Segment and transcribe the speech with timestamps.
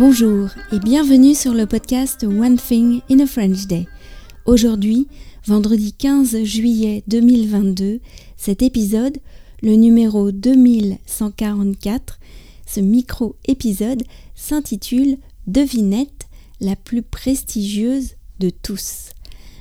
[0.00, 3.86] Bonjour et bienvenue sur le podcast One Thing in a French Day.
[4.46, 5.08] Aujourd'hui,
[5.44, 8.00] vendredi 15 juillet 2022,
[8.38, 9.18] cet épisode,
[9.60, 12.18] le numéro 2144,
[12.66, 14.02] ce micro-épisode
[14.34, 16.28] s'intitule Devinette,
[16.62, 19.10] la plus prestigieuse de tous.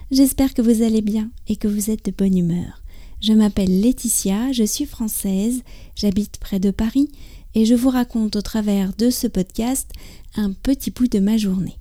[0.10, 2.82] J'espère que vous allez bien et que vous êtes de bonne humeur.
[3.20, 5.64] Je m'appelle Laetitia, je suis française,
[5.98, 7.10] j'habite près de Paris
[7.56, 9.92] et je vous raconte au travers de ce podcast
[10.36, 11.80] un petit bout de ma journée.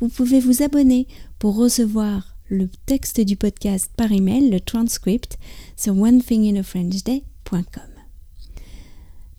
[0.00, 1.06] Vous pouvez vous abonner
[1.38, 5.38] pour recevoir le texte du podcast par email, le transcript,
[5.76, 7.62] sur onethinginafrenchday.com.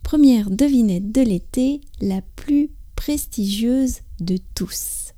[0.04, 5.14] Première devinette de l'été, la plus prestigieuse de tous.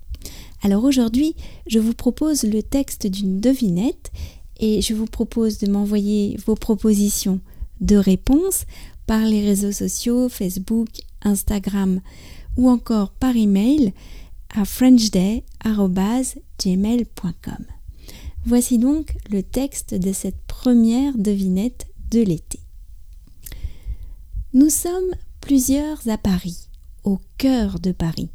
[0.62, 1.36] Alors aujourd'hui,
[1.68, 4.12] je vous propose le texte d'une devinette
[4.60, 7.42] et je vous propose de m'envoyer vos propositions
[7.84, 8.66] de réponses
[9.06, 10.90] par les réseaux sociaux, Facebook,
[11.22, 12.02] Instagram
[12.58, 13.94] ou encore par email
[14.56, 17.66] à frenchday.gmail.com.
[18.46, 22.60] Voici donc le texte de cette première devinette de l'été.
[24.54, 26.68] Nous sommes plusieurs à Paris,
[27.04, 28.30] au cœur de Paris,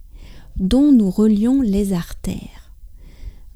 [0.57, 2.73] dont nous relions les artères.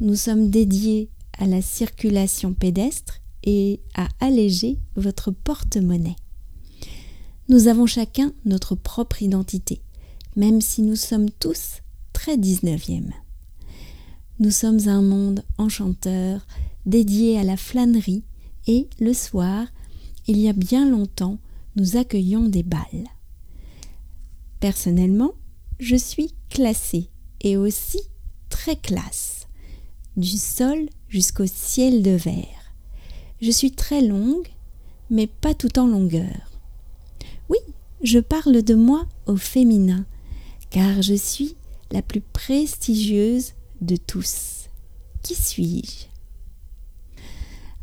[0.00, 6.16] Nous sommes dédiés à la circulation pédestre et à alléger votre porte-monnaie.
[7.48, 9.82] Nous avons chacun notre propre identité,
[10.36, 11.80] même si nous sommes tous
[12.12, 13.10] très 19e.
[14.38, 16.46] Nous sommes un monde enchanteur,
[16.86, 18.24] dédié à la flânerie,
[18.66, 19.66] et le soir,
[20.26, 21.38] il y a bien longtemps,
[21.76, 23.08] nous accueillons des balles.
[24.60, 25.32] Personnellement,
[25.80, 28.00] je suis classée et aussi
[28.48, 29.48] très classe,
[30.16, 32.61] du sol jusqu'au ciel de verre.
[33.42, 34.46] Je suis très longue,
[35.10, 36.48] mais pas tout en longueur.
[37.48, 37.58] Oui,
[38.04, 40.06] je parle de moi au féminin,
[40.70, 41.56] car je suis
[41.90, 44.68] la plus prestigieuse de tous.
[45.24, 46.06] Qui suis-je?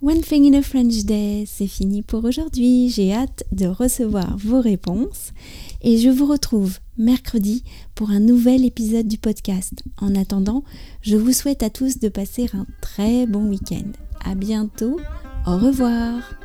[0.02, 2.90] One Thing in a French Day, c'est fini pour aujourd'hui.
[2.90, 5.34] J'ai hâte de recevoir vos réponses
[5.82, 9.84] et je vous retrouve mercredi pour un nouvel épisode du podcast.
[9.98, 10.64] En attendant,
[11.02, 13.92] je vous souhaite à tous de passer un très bon week-end.
[14.24, 14.98] À bientôt.
[15.50, 16.39] Au revoir.